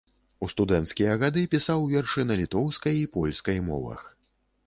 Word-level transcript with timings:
У 0.45 0.47
студэнцкія 0.51 1.17
гады 1.23 1.43
пісаў 1.51 1.85
вершы 1.93 2.25
на 2.29 2.39
літоўскай 2.41 2.95
і 3.01 3.05
польскай 3.17 3.57
мовах. 3.69 4.01